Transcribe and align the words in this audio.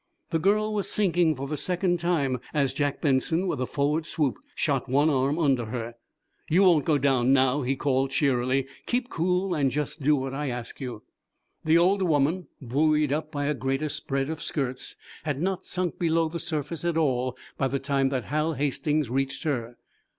The 0.31 0.39
girl 0.39 0.73
was 0.73 0.89
sinking 0.89 1.35
for 1.35 1.47
the 1.47 1.55
second 1.57 1.99
time 1.99 2.39
as 2.55 2.73
Jack 2.73 3.01
Benson, 3.01 3.45
with 3.45 3.61
a 3.61 3.67
forward 3.67 4.07
swoop, 4.07 4.39
shot 4.55 4.89
one 4.89 5.11
arm 5.11 5.37
under 5.37 5.65
her. 5.65 5.93
"You 6.49 6.63
won't 6.63 6.85
go 6.85 6.97
down 6.97 7.31
now," 7.33 7.61
he 7.61 7.75
called, 7.75 8.09
cheerily. 8.09 8.65
"Keep 8.87 9.11
cool 9.11 9.53
and 9.53 9.69
just 9.69 10.01
do 10.01 10.15
what 10.15 10.33
I 10.33 10.49
ask 10.49 10.81
you." 10.81 11.03
The 11.65 11.77
older 11.77 12.05
woman, 12.05 12.47
buoyed 12.59 13.13
up 13.13 13.31
by 13.31 13.45
a 13.45 13.53
greater 13.53 13.89
spread 13.89 14.31
of 14.31 14.41
skirts, 14.41 14.95
had 15.23 15.39
not 15.39 15.65
sunk 15.65 15.99
below 15.99 16.29
the 16.29 16.39
surface 16.39 16.83
at 16.83 16.97
all 16.97 17.37
by 17.55 17.67
the 17.67 17.77
time 17.77 18.09
that 18.09 18.25
Hal 18.25 18.53
Hastings 18.53 19.11
reached 19.11 19.43
her. 19.43 19.77